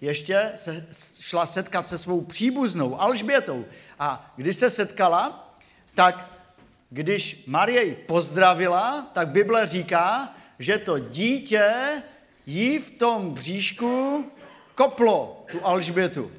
ještě 0.00 0.52
se 0.54 0.86
šla 1.20 1.46
setkat 1.46 1.88
se 1.88 1.98
svou 1.98 2.20
příbuznou 2.20 3.00
Alžbětou. 3.00 3.64
A 3.98 4.32
když 4.36 4.56
se 4.56 4.70
setkala, 4.70 5.54
tak 5.94 6.35
když 6.90 7.44
Marie 7.46 7.84
ji 7.84 7.94
pozdravila, 7.94 9.10
tak 9.12 9.28
Bible 9.28 9.66
říká, 9.66 10.34
že 10.58 10.78
to 10.78 10.98
dítě 10.98 11.72
jí 12.46 12.78
v 12.78 12.90
tom 12.90 13.30
bříšku 13.30 14.24
koplo, 14.74 15.44
tu 15.50 15.66
Alžbětu. 15.66 16.32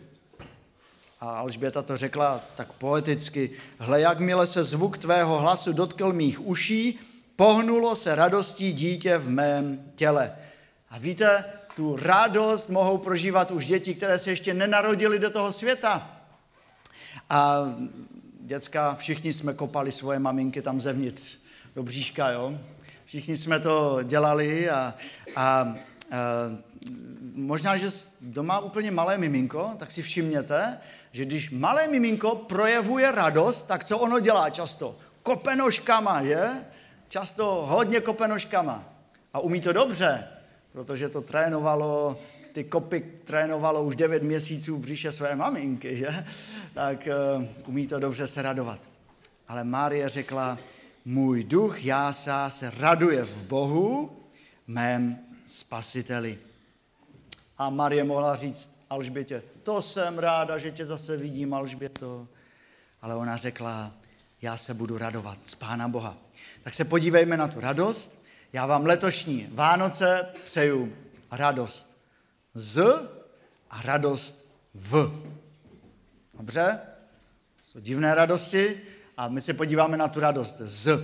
A 1.19 1.29
Alžběta 1.29 1.81
to 1.81 1.97
řekla 1.97 2.41
tak 2.55 2.71
poeticky, 2.73 3.51
hle, 3.77 4.01
jakmile 4.01 4.47
se 4.47 4.63
zvuk 4.63 4.97
tvého 4.97 5.39
hlasu 5.39 5.73
dotkl 5.73 6.13
mých 6.13 6.47
uší, 6.47 6.99
pohnulo 7.35 7.95
se 7.95 8.15
radostí 8.15 8.73
dítě 8.73 9.17
v 9.17 9.29
mém 9.29 9.91
těle. 9.95 10.35
A 10.89 10.97
víte, 10.97 11.45
tu 11.75 11.97
radost 12.01 12.69
mohou 12.69 12.97
prožívat 12.97 13.51
už 13.51 13.65
děti, 13.65 13.95
které 13.95 14.19
se 14.19 14.29
ještě 14.29 14.53
nenarodily 14.53 15.19
do 15.19 15.29
toho 15.29 15.51
světa. 15.51 16.09
A 17.29 17.65
děcka, 18.47 18.95
všichni 18.95 19.33
jsme 19.33 19.53
kopali 19.53 19.91
svoje 19.91 20.19
maminky 20.19 20.61
tam 20.61 20.79
zevnitř, 20.79 21.37
do 21.75 21.83
bříška, 21.83 22.29
jo. 22.29 22.59
Všichni 23.05 23.37
jsme 23.37 23.59
to 23.59 23.99
dělali 24.03 24.69
a, 24.69 24.75
a, 24.75 24.93
a 25.35 25.75
možná, 27.33 27.77
že 27.77 27.87
doma 28.21 28.59
úplně 28.59 28.91
malé 28.91 29.17
miminko, 29.17 29.71
tak 29.77 29.91
si 29.91 30.01
všimněte, 30.01 30.77
že 31.11 31.25
když 31.25 31.49
malé 31.49 31.87
miminko 31.87 32.35
projevuje 32.35 33.11
radost, 33.11 33.63
tak 33.63 33.85
co 33.85 33.97
ono 33.97 34.19
dělá 34.19 34.49
často? 34.49 34.97
Kope 35.23 35.55
nožkama, 35.55 36.23
že? 36.23 36.49
Často 37.09 37.65
hodně 37.69 38.01
kope 38.01 38.27
nožkama. 38.27 38.83
A 39.33 39.39
umí 39.39 39.61
to 39.61 39.73
dobře, 39.73 40.27
protože 40.71 41.09
to 41.09 41.21
trénovalo, 41.21 42.19
ty 42.51 42.63
kopy 42.63 42.99
trénovalo 43.23 43.83
už 43.83 43.95
9 43.95 44.23
měsíců 44.23 44.75
v 44.75 44.79
břiše 44.79 45.11
své 45.11 45.35
maminky, 45.35 45.97
že? 45.97 46.25
Tak 46.73 47.07
uh, 47.37 47.45
umí 47.67 47.87
to 47.87 47.99
dobře 47.99 48.27
se 48.27 48.41
radovat. 48.41 48.79
Ale 49.47 49.63
Márie 49.63 50.09
řekla, 50.09 50.57
můj 51.05 51.43
duch 51.43 51.85
jásá 51.85 52.49
se 52.49 52.71
raduje 52.79 53.25
v 53.25 53.43
Bohu, 53.43 54.17
mém 54.67 55.19
spasiteli. 55.45 56.39
A 57.57 57.69
Marie 57.69 58.03
mohla 58.03 58.35
říct 58.35 58.77
Alžbětě, 58.89 59.43
to 59.63 59.81
jsem 59.81 60.19
ráda, 60.19 60.57
že 60.57 60.71
tě 60.71 60.85
zase 60.85 61.17
vidím, 61.17 61.53
Alžběto. 61.53 62.27
Ale 63.01 63.15
ona 63.15 63.37
řekla, 63.37 63.91
já 64.41 64.57
se 64.57 64.73
budu 64.73 64.97
radovat 64.97 65.37
z 65.43 65.55
Pána 65.55 65.87
Boha. 65.87 66.17
Tak 66.61 66.75
se 66.75 66.85
podívejme 66.85 67.37
na 67.37 67.47
tu 67.47 67.59
radost. 67.59 68.25
Já 68.53 68.65
vám 68.65 68.85
letošní 68.85 69.47
Vánoce 69.51 70.27
přeju 70.45 70.93
radost 71.31 71.96
z 72.57 72.83
a 73.69 73.81
radost 73.81 74.55
v. 74.73 75.11
Dobře? 76.37 76.79
Jsou 77.63 77.79
divné 77.79 78.15
radosti 78.15 78.81
a 79.17 79.27
my 79.27 79.41
se 79.41 79.53
podíváme 79.53 79.97
na 79.97 80.07
tu 80.07 80.19
radost 80.19 80.57
z. 80.57 80.87
Uh, 80.87 81.03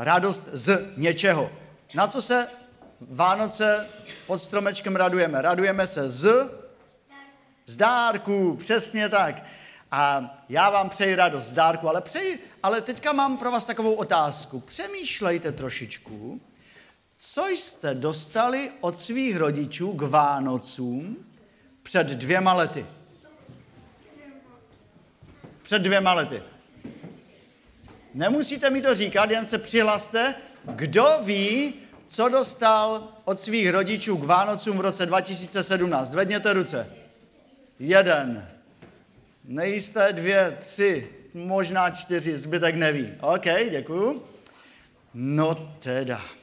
radost 0.00 0.48
z 0.52 0.92
něčeho. 0.96 1.50
Na 1.94 2.06
co 2.06 2.22
se 2.22 2.48
Vánoce 3.00 3.86
pod 4.26 4.38
stromečkem 4.38 4.96
radujeme? 4.96 5.42
Radujeme 5.42 5.86
se 5.86 6.10
z, 6.10 6.50
z 7.66 7.76
dárků, 7.76 8.56
přesně 8.56 9.08
tak. 9.08 9.44
A 9.90 10.34
já 10.48 10.70
vám 10.70 10.88
přeji 10.88 11.14
radost 11.14 11.44
z 11.44 11.52
dárku, 11.52 11.88
ale, 11.88 12.00
přeji, 12.00 12.38
ale 12.62 12.80
teďka 12.80 13.12
mám 13.12 13.38
pro 13.38 13.50
vás 13.50 13.66
takovou 13.66 13.94
otázku. 13.94 14.60
Přemýšlejte 14.60 15.52
trošičku, 15.52 16.40
co 17.16 17.48
jste 17.48 17.94
dostali 17.94 18.70
od 18.80 18.98
svých 18.98 19.36
rodičů 19.36 19.92
k 19.92 20.02
Vánocům 20.02 21.16
před 21.82 22.06
dvěma 22.06 22.52
lety. 22.52 22.86
Před 25.62 25.78
dvěma 25.78 26.12
lety. 26.12 26.42
Nemusíte 28.14 28.70
mi 28.70 28.82
to 28.82 28.94
říkat, 28.94 29.30
jen 29.30 29.46
se 29.46 29.58
přihlaste, 29.58 30.34
kdo 30.64 31.18
ví, 31.22 31.74
co 32.06 32.28
dostal 32.28 33.08
od 33.24 33.40
svých 33.40 33.70
rodičů 33.70 34.16
k 34.16 34.24
Vánocům 34.24 34.78
v 34.78 34.80
roce 34.80 35.06
2017. 35.06 36.08
Zvedněte 36.08 36.52
ruce. 36.52 36.92
Jeden. 37.78 38.48
Nejisté 39.44 40.12
dvě, 40.12 40.56
tři, 40.60 41.08
možná 41.34 41.90
čtyři, 41.90 42.36
zbytek 42.36 42.74
neví. 42.74 43.14
OK, 43.20 43.44
děkuju. 43.70 44.22
No 45.14 45.54
teda. 45.78 46.35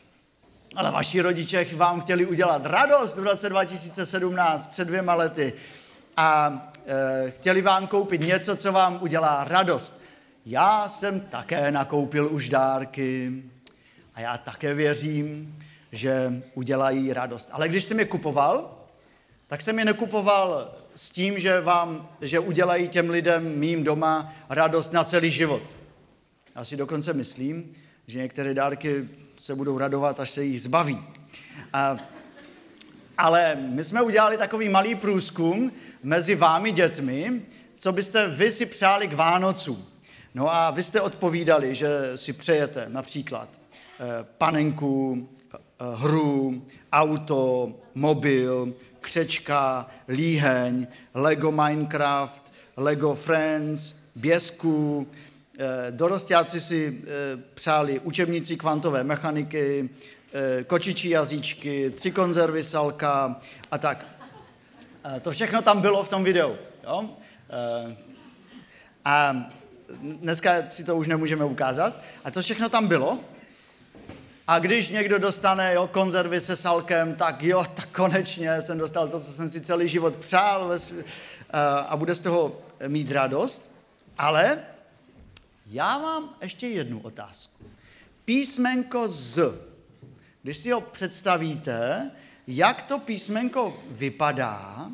Ale 0.76 0.92
vaši 0.92 1.22
rodiče 1.22 1.66
vám 1.76 2.02
chtěli 2.02 2.26
udělat 2.26 2.66
radost 2.66 3.18
v 3.18 3.24
roce 3.24 3.50
2017, 3.50 4.68
před 4.68 4.88
dvěma 4.88 5.14
lety. 5.14 5.54
A 6.18 6.62
e, 6.86 7.32
chtěli 7.32 7.62
vám 7.62 7.88
koupit 7.88 8.22
něco, 8.22 8.56
co 8.56 8.72
vám 8.72 8.98
udělá 9.02 9.44
radost. 9.44 10.02
Já 10.46 10.90
jsem 10.90 11.20
také 11.20 11.72
nakoupil 11.72 12.28
už 12.32 12.50
dárky 12.50 13.44
a 14.16 14.22
já 14.22 14.38
také 14.38 14.74
věřím, 14.74 15.58
že 15.92 16.42
udělají 16.54 17.14
radost. 17.14 17.50
Ale 17.52 17.68
když 17.68 17.84
jsem 17.84 18.00
je 18.00 18.06
kupoval, 18.06 18.78
tak 19.48 19.62
jsem 19.62 19.80
je 19.80 19.86
nekupoval 19.86 20.76
s 20.96 21.10
tím, 21.10 21.40
že, 21.40 21.62
vám, 21.62 22.10
že 22.22 22.40
udělají 22.40 22.88
těm 22.88 23.10
lidem 23.10 23.60
mým 23.60 23.84
doma 23.84 24.34
radost 24.50 24.94
na 24.94 25.04
celý 25.04 25.32
život. 25.32 25.64
Já 26.56 26.64
si 26.64 26.78
dokonce 26.78 27.14
myslím, 27.14 27.76
že 28.08 28.20
některé 28.20 28.54
dárky 28.54 29.10
se 29.36 29.56
budou 29.56 29.78
radovat, 29.78 30.20
až 30.20 30.30
se 30.30 30.44
jich 30.44 30.62
zbaví. 30.62 31.04
A, 31.74 31.98
ale 33.18 33.56
my 33.56 33.84
jsme 33.84 34.02
udělali 34.02 34.38
takový 34.38 34.70
malý 34.70 34.96
průzkum 34.96 35.72
mezi 36.04 36.36
vámi 36.36 36.72
dětmi, 36.72 37.42
co 37.76 37.92
byste 37.92 38.28
vy 38.28 38.52
si 38.52 38.66
přáli 38.66 39.08
k 39.08 39.14
Vánocům. 39.14 39.86
No 40.34 40.54
a 40.54 40.72
vy 40.72 40.84
jste 40.84 41.02
odpovídali, 41.02 41.76
že 41.76 41.88
si 42.16 42.34
přejete 42.34 42.86
například 42.88 43.50
eh, 43.52 44.26
panenku, 44.38 45.30
eh, 45.54 45.58
hru, 45.96 46.64
auto, 46.92 47.74
mobil, 47.96 48.74
křečka, 49.00 49.88
líheň, 50.08 50.88
Lego 51.14 51.52
Minecraft, 51.52 52.54
Lego 52.78 53.16
Friends, 53.16 53.96
běsku. 54.16 55.08
Eh, 55.60 55.92
dorostáci 55.92 56.62
si 56.62 57.02
přáli 57.54 58.00
učebnici 58.00 58.58
kvantové 58.58 59.04
mechaniky, 59.04 59.90
kočičí 60.68 61.10
jazyčky, 61.10 61.90
tři 61.90 62.12
konzervy 62.12 62.64
salka 62.64 63.40
a 63.72 63.78
tak. 63.78 64.06
To 65.22 65.32
všechno 65.32 65.62
tam 65.62 65.82
bylo 65.82 66.04
v 66.04 66.10
tom 66.10 66.24
videu. 66.24 66.56
Jo? 66.84 67.10
A 69.06 69.36
dneska 70.02 70.68
si 70.68 70.84
to 70.84 70.96
už 70.96 71.08
nemůžeme 71.08 71.46
ukázat. 71.46 72.02
A 72.24 72.32
to 72.32 72.42
všechno 72.42 72.70
tam 72.70 72.88
bylo. 72.88 73.20
A 74.48 74.60
když 74.60 74.90
někdo 74.90 75.20
dostane 75.20 75.74
jo, 75.74 75.88
konzervy 75.88 76.42
se 76.42 76.56
salkem, 76.56 77.16
tak 77.16 77.44
jo, 77.44 77.66
tak 77.74 77.90
konečně 77.90 78.62
jsem 78.62 78.78
dostal 78.78 79.08
to, 79.08 79.20
co 79.20 79.32
jsem 79.32 79.50
si 79.50 79.62
celý 79.62 79.88
život 79.88 80.16
přál 80.16 80.68
ve 80.68 80.80
svý, 80.80 81.04
a 81.88 81.98
bude 81.98 82.16
z 82.16 82.22
toho 82.22 82.62
mít 82.88 83.12
radost. 83.12 83.72
Ale 84.18 84.60
já 85.66 85.98
mám 85.98 86.36
ještě 86.42 86.68
jednu 86.68 87.00
otázku. 87.02 87.66
Písmenko 88.26 89.10
z. 89.10 89.40
Když 90.42 90.58
si 90.58 90.72
ho 90.72 90.82
představíte, 90.82 92.12
jak 92.48 92.82
to 92.82 93.00
písmenko 93.00 93.84
vypadá, 93.88 94.92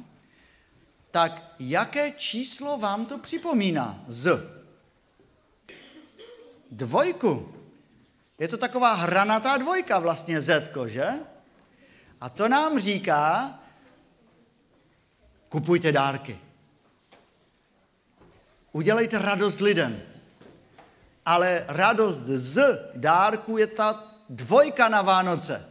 tak 1.12 1.54
jaké 1.60 2.12
číslo 2.12 2.78
vám 2.78 3.06
to 3.06 3.18
připomíná? 3.18 4.04
Z. 4.08 4.40
Dvojku. 6.72 7.56
Je 8.40 8.48
to 8.48 8.58
taková 8.58 8.94
hranatá 8.94 9.58
dvojka 9.58 10.00
vlastně 10.00 10.42
Zetko, 10.42 10.88
že? 10.88 11.08
A 12.22 12.30
to 12.30 12.50
nám 12.50 12.80
říká, 12.80 13.60
kupujte 15.50 15.92
dárky. 15.92 16.40
Udělejte 18.72 19.20
radost 19.20 19.60
lidem. 19.60 20.02
Ale 21.30 21.66
radost 21.68 22.26
z 22.26 22.80
dárku 22.96 23.58
je 23.58 23.68
ta 23.68 24.04
dvojka 24.30 24.90
na 24.90 25.02
Vánoce. 25.02 25.62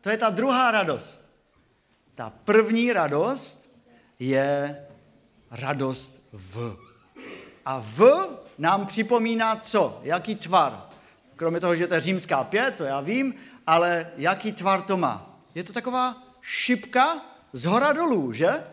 To 0.00 0.10
je 0.10 0.16
ta 0.16 0.30
druhá 0.30 0.70
radost. 0.70 1.30
Ta 2.14 2.32
první 2.44 2.92
radost 2.92 3.72
je 4.18 4.76
radost 5.50 6.28
v. 6.32 6.76
A 7.64 7.80
v 7.80 8.28
nám 8.58 8.86
připomíná 8.86 9.56
co? 9.56 10.00
Jaký 10.02 10.36
tvar? 10.36 10.88
Kromě 11.36 11.60
toho, 11.60 11.74
že 11.74 11.86
to 11.86 11.94
je 11.94 12.00
římská 12.00 12.44
pět, 12.44 12.74
to 12.76 12.84
já 12.84 13.00
vím, 13.00 13.34
ale 13.66 14.10
jaký 14.16 14.52
tvar 14.52 14.82
to 14.82 14.96
má? 14.96 15.40
Je 15.54 15.64
to 15.64 15.72
taková 15.72 16.22
šipka 16.40 17.22
z 17.52 17.64
hora 17.64 17.92
dolů, 17.92 18.32
že? 18.32 18.64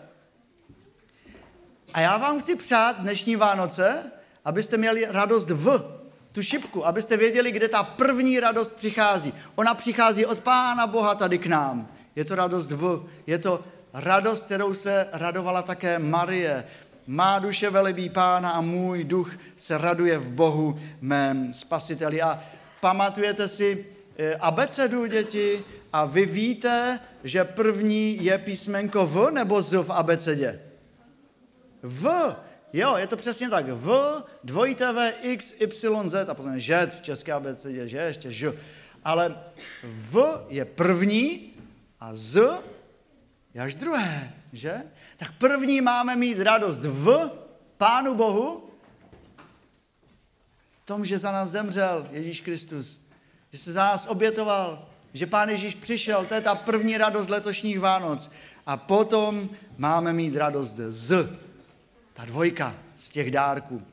A 1.94 2.02
já 2.02 2.18
vám 2.18 2.40
chci 2.40 2.56
přát 2.56 3.00
dnešní 3.00 3.36
Vánoce, 3.36 4.12
abyste 4.46 4.78
měli 4.78 5.08
radost 5.10 5.50
v 5.50 5.96
tu 6.32 6.42
šipku, 6.42 6.88
abyste 6.88 7.18
věděli, 7.18 7.52
kde 7.52 7.68
ta 7.68 7.84
první 7.84 8.39
radost 8.39 8.76
přichází. 8.76 9.34
Ona 9.56 9.74
přichází 9.74 10.26
od 10.26 10.39
Pána 10.39 10.88
Boha 10.88 11.15
tady 11.15 11.38
k 11.38 11.48
nám. 11.48 11.88
Je 12.15 12.26
to 12.26 12.36
radost 12.36 12.72
v, 12.72 13.06
je 13.28 13.38
to 13.38 13.63
radost, 13.93 14.46
kterou 14.46 14.74
se 14.74 15.08
radovala 15.12 15.62
také 15.62 16.00
Marie. 16.00 16.63
Má 17.08 17.39
duše 17.39 17.69
velebí 17.69 18.10
pána 18.10 18.52
a 18.52 18.62
můj 18.62 19.04
duch 19.04 19.38
se 19.58 19.78
raduje 19.78 20.17
v 20.17 20.32
Bohu 20.32 20.80
mém 21.02 21.54
spasiteli. 21.54 22.22
A 22.22 22.39
pamatujete 22.80 23.48
si 23.48 23.86
eh, 24.17 24.36
abecedu, 24.36 25.06
děti, 25.06 25.63
a 25.93 26.06
vy 26.06 26.26
víte, 26.26 27.00
že 27.24 27.43
první 27.43 28.24
je 28.24 28.38
písmenko 28.38 29.06
V 29.06 29.32
nebo 29.32 29.62
Z 29.62 29.74
v 29.84 29.91
abecedě? 29.91 30.60
V. 31.84 32.36
Jo, 32.76 32.98
je 32.98 33.08
to 33.08 33.18
přesně 33.18 33.50
tak. 33.50 33.66
V, 33.68 34.24
dvojité 34.44 34.94
V, 34.94 35.14
X, 35.22 35.54
Y, 35.60 36.10
Z 36.10 36.30
a 36.30 36.34
potom 36.34 36.60
Ž 36.60 36.86
v 36.86 37.02
české 37.02 37.34
abecedě, 37.34 37.88
že 37.88 37.98
ještě 37.98 38.32
Ž. 38.32 38.54
Ale 39.04 39.36
V 39.84 40.46
je 40.50 40.66
první 40.66 41.54
a 42.00 42.16
Z 42.16 42.64
je 43.54 43.62
až 43.62 43.76
druhé, 43.76 44.34
že? 44.54 44.84
Tak 45.18 45.32
první 45.38 45.82
máme 45.82 46.16
mít 46.16 46.40
radost 46.40 46.84
v 46.84 47.32
Pánu 47.78 48.16
Bohu, 48.16 48.70
v 50.80 50.86
tom, 50.86 51.06
že 51.06 51.18
za 51.18 51.32
nás 51.32 51.50
zemřel 51.50 52.08
Ježíš 52.12 52.42
Kristus, 52.42 53.02
že 53.52 53.60
se 53.60 53.72
za 53.72 53.84
nás 53.84 54.08
obětoval, 54.08 54.90
že 55.14 55.26
Pán 55.26 55.50
Ježíš 55.50 55.76
přišel, 55.76 56.26
to 56.26 56.34
je 56.34 56.42
ta 56.42 56.56
první 56.56 56.98
radost 56.98 57.30
letošních 57.30 57.80
Vánoc. 57.80 58.32
A 58.66 58.78
potom 58.78 59.50
máme 59.78 60.14
mít 60.14 60.36
radost 60.36 60.76
z, 60.76 61.30
ta 62.15 62.25
dvojka 62.25 62.75
z 62.95 63.10
těch 63.10 63.32
dárků. 63.32 63.84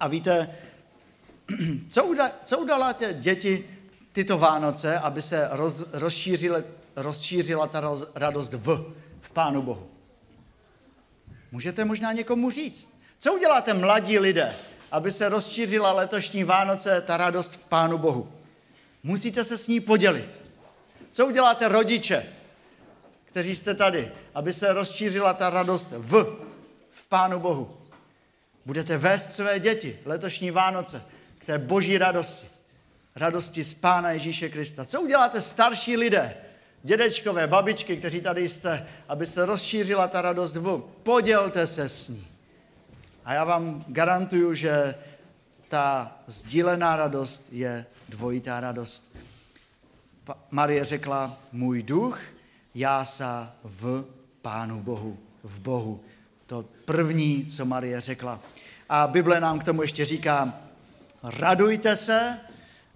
A 0.00 0.08
víte, 0.08 0.48
co, 1.88 2.04
uda, 2.04 2.32
co 2.44 2.58
udala 2.58 2.92
tě 2.92 3.12
děti 3.12 3.68
tyto 4.12 4.38
Vánoce, 4.38 4.98
aby 4.98 5.22
se 5.22 5.48
roz, 5.50 5.84
rozšířila, 5.92 6.58
rozšířila 6.96 7.66
ta 7.66 7.80
roz, 7.80 8.06
radost 8.14 8.52
v, 8.52 8.94
v 9.20 9.32
Pánu 9.32 9.62
Bohu? 9.62 9.90
Můžete 11.52 11.84
možná 11.84 12.12
někomu 12.12 12.50
říct. 12.50 13.00
Co 13.18 13.34
uděláte 13.34 13.74
mladí 13.74 14.18
lidé, 14.18 14.56
aby 14.90 15.12
se 15.12 15.28
rozšířila 15.28 15.92
letošní 15.92 16.44
Vánoce 16.44 17.00
ta 17.00 17.16
radost 17.16 17.54
v 17.54 17.64
Pánu 17.64 17.98
Bohu? 17.98 18.32
Musíte 19.02 19.44
se 19.44 19.58
s 19.58 19.66
ní 19.66 19.80
podělit. 19.80 20.44
Co 21.10 21.26
uděláte 21.26 21.68
rodiče, 21.68 22.26
kteří 23.24 23.54
jste 23.54 23.74
tady, 23.74 24.12
aby 24.34 24.52
se 24.52 24.72
rozšířila 24.72 25.34
ta 25.34 25.50
radost 25.50 25.88
v, 25.90 26.24
v 26.24 26.51
Pánu 27.12 27.40
Bohu? 27.40 27.78
Budete 28.66 28.98
vést 28.98 29.32
své 29.34 29.60
děti 29.60 29.98
letošní 30.04 30.50
Vánoce 30.50 31.02
k 31.38 31.44
té 31.44 31.58
boží 31.58 31.98
radosti. 31.98 32.46
Radosti 33.16 33.64
z 33.64 33.74
Pána 33.74 34.10
Ježíše 34.10 34.48
Krista. 34.48 34.84
Co 34.84 35.00
uděláte 35.00 35.40
starší 35.40 35.96
lidé, 35.96 36.36
dědečkové, 36.82 37.46
babičky, 37.46 37.96
kteří 37.96 38.20
tady 38.20 38.48
jste, 38.48 38.86
aby 39.08 39.26
se 39.26 39.46
rozšířila 39.46 40.08
ta 40.08 40.22
radost 40.22 40.56
v. 40.56 40.82
Podělte 41.02 41.66
se 41.66 41.88
s 41.88 42.08
ní. 42.08 42.26
A 43.24 43.34
já 43.34 43.44
vám 43.44 43.84
garantuju, 43.88 44.54
že 44.54 44.94
ta 45.68 46.16
sdílená 46.26 46.96
radost 46.96 47.48
je 47.52 47.86
dvojitá 48.08 48.60
radost. 48.60 49.16
Marie 50.50 50.84
řekla, 50.84 51.38
můj 51.52 51.82
duch 51.82 52.20
jásá 52.74 53.52
v 53.64 54.04
Pánu 54.42 54.80
Bohu, 54.82 55.18
v 55.42 55.60
Bohu. 55.60 56.04
To 56.46 56.64
první, 56.84 57.46
co 57.46 57.64
Marie 57.64 58.00
řekla. 58.00 58.40
A 58.88 59.06
Bible 59.06 59.40
nám 59.40 59.58
k 59.58 59.64
tomu 59.64 59.82
ještě 59.82 60.04
říká, 60.04 60.54
radujte 61.22 61.96
se, 61.96 62.38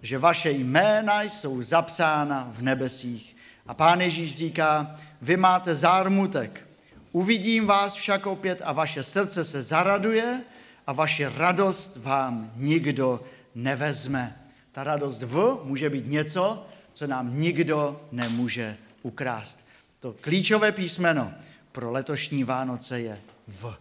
že 0.01 0.17
vaše 0.17 0.51
jména 0.51 1.21
jsou 1.21 1.61
zapsána 1.61 2.47
v 2.51 2.61
nebesích. 2.61 3.35
A 3.67 3.73
pán 3.73 4.01
Ježíš 4.01 4.37
říká, 4.37 4.95
vy 5.21 5.37
máte 5.37 5.75
zármutek, 5.75 6.67
uvidím 7.11 7.67
vás 7.67 7.95
však 7.95 8.25
opět 8.25 8.61
a 8.65 8.73
vaše 8.73 9.03
srdce 9.03 9.45
se 9.45 9.61
zaraduje 9.61 10.41
a 10.87 10.93
vaše 10.93 11.31
radost 11.37 11.97
vám 11.97 12.51
nikdo 12.55 13.23
nevezme. 13.55 14.37
Ta 14.71 14.83
radost 14.83 15.23
v 15.23 15.59
může 15.63 15.89
být 15.89 16.07
něco, 16.07 16.65
co 16.93 17.07
nám 17.07 17.39
nikdo 17.39 18.01
nemůže 18.11 18.77
ukrást. 19.01 19.67
To 19.99 20.15
klíčové 20.21 20.71
písmeno 20.71 21.33
pro 21.71 21.91
letošní 21.91 22.43
Vánoce 22.43 22.99
je 22.99 23.19
v. 23.47 23.77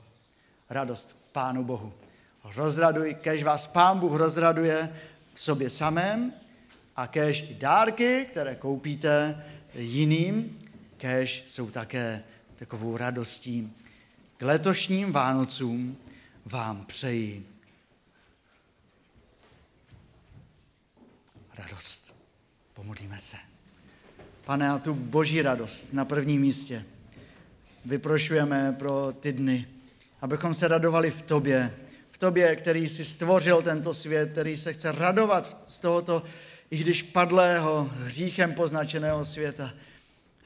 Radost 0.71 1.11
v 1.11 1.33
Pánu 1.33 1.65
Bohu. 1.65 1.93
Rozraduj, 2.45 3.15
kež 3.15 3.43
vás 3.43 3.67
Pán 3.67 3.99
Bůh 3.99 4.13
rozraduje 4.13 4.97
v 5.35 5.41
sobě 5.43 5.71
samém 5.71 6.33
a 6.97 7.07
kež 7.07 7.43
dárky, 7.43 8.27
které 8.31 8.55
koupíte, 8.55 9.45
jiným, 9.75 10.59
kež 10.97 11.45
jsou 11.47 11.71
také 11.71 12.23
takovou 12.57 12.97
radostí. 12.97 13.73
K 14.37 14.43
letošním 14.43 15.13
Vánocům 15.13 15.97
vám 16.45 16.85
přeji 16.85 17.47
radost. 21.59 22.17
Pomodlíme 22.75 23.19
se. 23.19 23.37
Pane, 24.45 24.71
a 24.71 24.79
tu 24.79 24.95
boží 24.95 25.43
radost 25.43 25.93
na 25.93 26.05
prvním 26.05 26.41
místě 26.41 26.85
vyprošujeme 27.87 28.77
pro 28.79 29.13
ty 29.21 29.33
dny, 29.33 29.67
abychom 30.21 30.55
se 30.55 30.69
radovali 30.69 31.11
v 31.11 31.23
tobě, 31.23 31.75
v 32.11 32.19
tobě, 32.19 32.57
který 32.57 32.89
si 32.89 33.05
stvořil 33.05 33.63
tento 33.63 33.95
svět, 33.95 34.33
který 34.33 34.57
se 34.57 34.73
chce 34.73 34.93
radovat 34.93 35.59
z 35.65 35.81
tohoto, 35.81 36.23
i 36.71 36.77
když 36.79 37.03
padlého, 37.03 37.91
hříchem 37.95 38.55
poznačeného 38.55 39.25
světa. 39.25 39.75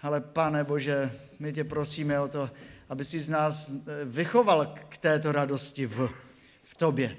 Ale 0.02 0.20
pane 0.20 0.64
Bože, 0.64 1.12
my 1.38 1.52
tě 1.52 1.64
prosíme 1.64 2.20
o 2.20 2.28
to, 2.28 2.50
aby 2.88 3.04
si 3.04 3.18
z 3.18 3.28
nás 3.28 3.72
eh, 3.72 4.04
vychoval 4.04 4.74
k 4.88 4.96
této 4.96 5.32
radosti 5.32 5.86
v, 5.86 6.10
v 6.62 6.74
tobě. 6.74 7.16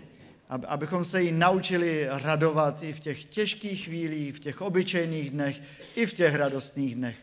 Abychom 0.49 1.05
se 1.05 1.21
jí 1.21 1.31
naučili 1.31 2.07
radovat 2.09 2.83
i 2.83 2.93
v 2.93 2.99
těch 2.99 3.25
těžkých 3.25 3.85
chvílích, 3.85 4.35
v 4.35 4.39
těch 4.39 4.61
obyčejných 4.61 5.29
dnech, 5.29 5.61
i 5.95 6.05
v 6.05 6.13
těch 6.13 6.35
radostných 6.35 6.95
dnech. 6.95 7.15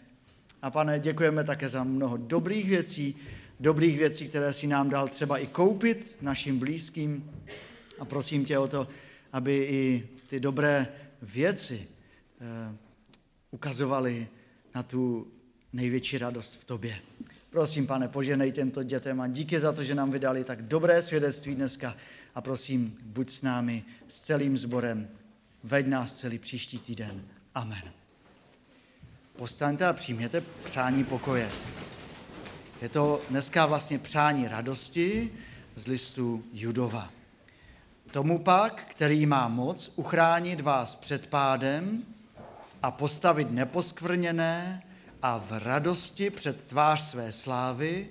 A 0.62 0.70
pane, 0.70 1.00
děkujeme 1.00 1.44
také 1.44 1.68
za 1.68 1.84
mnoho 1.84 2.16
dobrých 2.16 2.68
věcí, 2.68 3.16
dobrých 3.60 3.98
věcí, 3.98 4.28
které 4.28 4.52
si 4.52 4.66
nám 4.66 4.90
dal 4.90 5.08
třeba 5.08 5.38
i 5.38 5.46
koupit 5.46 6.16
našim 6.20 6.58
blízkým. 6.58 7.30
A 7.98 8.04
prosím 8.04 8.44
tě 8.44 8.58
o 8.58 8.68
to, 8.68 8.88
aby 9.32 9.56
i 9.56 10.08
ty 10.26 10.40
dobré 10.40 10.88
věci 11.22 11.88
eh, 12.40 12.76
ukazovaly 13.50 14.28
na 14.74 14.82
tu 14.82 15.26
největší 15.72 16.18
radost 16.18 16.60
v 16.60 16.64
tobě. 16.64 16.98
Prosím, 17.50 17.86
pane, 17.86 18.08
poženej 18.08 18.52
těmto 18.52 18.82
dětem 18.82 19.20
a 19.20 19.28
díky 19.28 19.60
za 19.60 19.72
to, 19.72 19.84
že 19.84 19.94
nám 19.94 20.10
vydali 20.10 20.44
tak 20.44 20.62
dobré 20.62 21.02
svědectví 21.02 21.54
dneska. 21.54 21.96
A 22.34 22.40
prosím, 22.40 22.94
buď 23.02 23.30
s 23.30 23.42
námi, 23.42 23.84
s 24.08 24.22
celým 24.22 24.56
sborem, 24.56 25.08
veď 25.64 25.86
nás 25.86 26.14
celý 26.14 26.38
příští 26.38 26.78
týden. 26.78 27.22
Amen. 27.54 27.97
Postaňte 29.38 29.86
a 29.86 29.92
přijměte 29.92 30.42
přání 30.64 31.04
pokoje. 31.04 31.50
Je 32.82 32.88
to 32.88 33.20
dneska 33.30 33.66
vlastně 33.66 33.98
přání 33.98 34.48
radosti 34.48 35.32
z 35.74 35.86
listu 35.86 36.44
Judova. 36.52 37.10
Tomu 38.10 38.38
pak, 38.38 38.84
který 38.90 39.26
má 39.26 39.48
moc 39.48 39.92
uchránit 39.96 40.60
vás 40.60 40.94
před 40.94 41.26
pádem 41.26 42.02
a 42.82 42.90
postavit 42.90 43.50
neposkvrněné 43.50 44.82
a 45.22 45.38
v 45.38 45.52
radosti 45.52 46.30
před 46.30 46.64
tvář 46.64 47.00
své 47.00 47.32
slávy, 47.32 48.08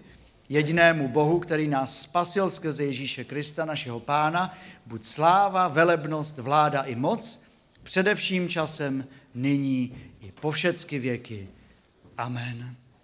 jedinému 0.50 1.08
Bohu, 1.08 1.40
který 1.40 1.68
nás 1.68 2.02
spasil 2.02 2.50
skrze 2.50 2.84
Ježíše 2.84 3.24
Krista, 3.24 3.66
našeho 3.66 4.00
Pána, 4.00 4.58
buď 4.86 5.04
sláva, 5.04 5.68
velebnost, 5.68 6.38
vláda 6.38 6.82
i 6.82 6.96
moc, 6.96 7.44
především 7.84 8.50
časem 8.50 9.06
nyní 9.36 10.07
i 10.28 10.32
po 10.32 10.52
všecky 10.52 11.00
věky. 11.00 11.48
Amen. 12.18 12.76